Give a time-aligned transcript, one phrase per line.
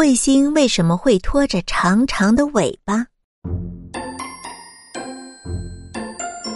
[0.00, 3.04] 彗星为什么会拖着长长的尾巴？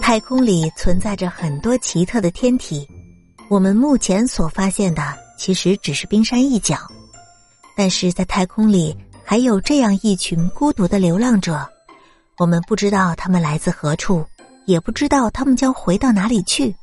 [0.01, 2.88] 太空里存在着很多奇特的天体，
[3.51, 6.79] 我们目前所发现的其实只是冰山一角。
[7.76, 11.71] 但是在太空里还有这样一群孤独的流浪者，
[12.38, 14.24] 我们不知道他们来自何处，
[14.65, 16.74] 也不知道他们将回到哪里去。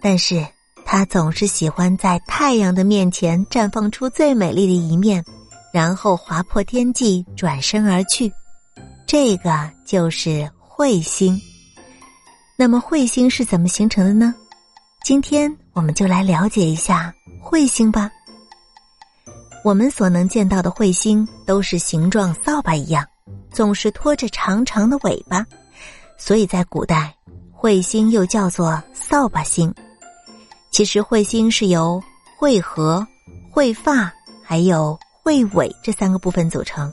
[0.00, 0.46] 但是
[0.84, 5.24] 他总是喜欢在太阳的面前绽放出最美丽的一面。
[5.72, 8.32] 然后划破天际，转身而去。
[9.06, 11.40] 这个就是彗星。
[12.56, 14.34] 那么彗星是怎么形成的呢？
[15.02, 18.10] 今天我们就来了解一下彗星吧。
[19.64, 23.04] 我们所能见到的彗星都是形状扫把一样，
[23.50, 25.44] 总是拖着长长的尾巴，
[26.16, 27.14] 所以在古代，
[27.58, 29.74] 彗星又叫做扫把星。
[30.70, 32.02] 其实彗星是由
[32.38, 33.06] 彗核、
[33.52, 34.98] 彗发还有。
[35.24, 36.92] 彗尾这三个部分组成，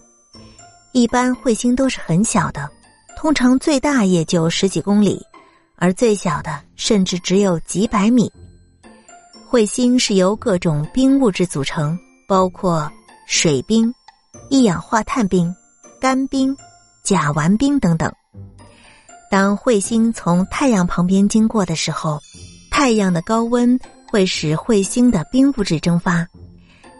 [0.91, 2.69] 一般彗星都是很小的，
[3.17, 5.19] 通常最大也就十几公里，
[5.75, 8.31] 而最小的甚至只有几百米。
[9.49, 12.91] 彗星是由各种冰物质组成，包括
[13.25, 13.91] 水冰、
[14.49, 15.51] 一氧化碳冰、
[15.99, 16.55] 干冰、
[17.03, 18.13] 甲烷冰等等。
[19.31, 22.19] 当彗星从太阳旁边经过的时候，
[22.69, 26.27] 太阳的高温会使彗星的冰物质蒸发。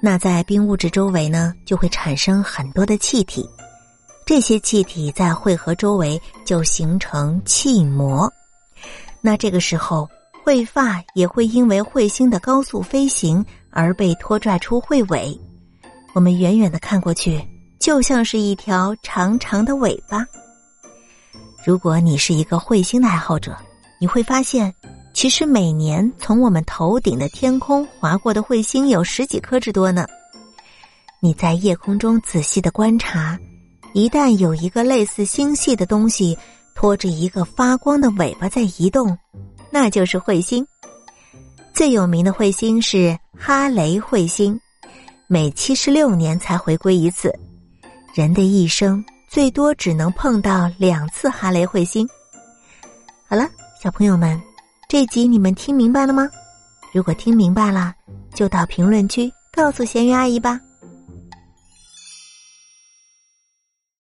[0.02, 3.47] 那在冰物质周围呢，就会产生很多的气体，
[4.25, 8.31] 这些气体在汇合周围就形成气膜。
[9.22, 10.08] 那这个时候，
[10.45, 15.38] 彗发也会因为彗星的高速飞行而被拖拽出彗尾。
[16.14, 17.45] 我们远远的看过去，
[17.77, 20.25] 就像是一条长长的尾巴。
[21.66, 23.55] 如果你是一个彗星的爱好者，
[24.00, 24.73] 你会发现。
[25.13, 30.05] 其实每年从我们头顶的天空划过的彗星有十几颗之多呢。
[31.19, 33.37] 你在夜空中仔细的观察，
[33.93, 36.37] 一旦有一个类似星系的东西
[36.73, 39.17] 拖着一个发光的尾巴在移动，
[39.70, 40.65] 那就是彗星。
[41.73, 44.58] 最有名的彗星是哈雷彗星，
[45.27, 47.33] 每七十六年才回归一次。
[48.14, 52.08] 人的一生最多只能碰到两次哈雷彗星。
[53.27, 53.49] 好了，
[53.83, 54.48] 小朋友们。
[54.89, 56.27] 这集你们听明白了吗？
[56.92, 57.94] 如果听明白了，
[58.33, 60.60] 就到评论区告诉咸鱼阿姨吧。